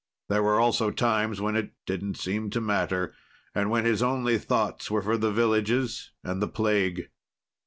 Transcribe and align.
There 0.29 0.41
were 0.41 0.59
also 0.59 0.89
times 0.89 1.39
when 1.41 1.55
it 1.55 1.73
didn't 1.85 2.17
seem 2.17 2.49
to 2.49 2.59
matter, 2.59 3.13
and 3.53 3.69
when 3.69 3.85
his 3.85 4.01
only 4.01 4.39
thoughts 4.39 4.89
were 4.89 5.03
for 5.03 5.15
the 5.15 5.31
villages 5.31 6.09
and 6.23 6.41
the 6.41 6.47
plague. 6.47 7.07